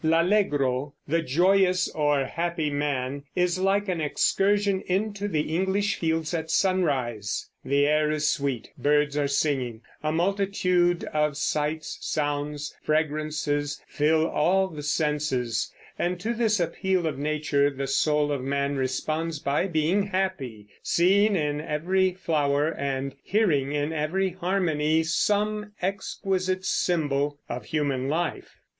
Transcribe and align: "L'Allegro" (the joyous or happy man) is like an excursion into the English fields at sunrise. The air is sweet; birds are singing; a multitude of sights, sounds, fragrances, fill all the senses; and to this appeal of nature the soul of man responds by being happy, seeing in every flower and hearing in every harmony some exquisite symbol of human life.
"L'Allegro" 0.03 0.95
(the 1.07 1.21
joyous 1.21 1.87
or 1.89 2.25
happy 2.25 2.71
man) 2.71 3.21
is 3.35 3.59
like 3.59 3.87
an 3.87 4.01
excursion 4.01 4.81
into 4.87 5.27
the 5.27 5.55
English 5.55 5.93
fields 5.97 6.33
at 6.33 6.49
sunrise. 6.49 7.47
The 7.63 7.85
air 7.85 8.09
is 8.09 8.27
sweet; 8.27 8.71
birds 8.79 9.15
are 9.15 9.27
singing; 9.27 9.81
a 10.01 10.11
multitude 10.11 11.03
of 11.13 11.37
sights, 11.37 11.99
sounds, 12.01 12.75
fragrances, 12.81 13.79
fill 13.87 14.25
all 14.25 14.69
the 14.69 14.81
senses; 14.81 15.71
and 15.99 16.19
to 16.19 16.33
this 16.33 16.59
appeal 16.59 17.05
of 17.05 17.19
nature 17.19 17.69
the 17.69 17.85
soul 17.85 18.31
of 18.31 18.41
man 18.41 18.77
responds 18.77 19.37
by 19.37 19.67
being 19.67 20.07
happy, 20.07 20.67
seeing 20.81 21.35
in 21.35 21.61
every 21.61 22.13
flower 22.15 22.69
and 22.73 23.13
hearing 23.21 23.71
in 23.71 23.93
every 23.93 24.31
harmony 24.31 25.03
some 25.03 25.73
exquisite 25.79 26.65
symbol 26.65 27.37
of 27.47 27.65
human 27.65 28.09
life. 28.09 28.57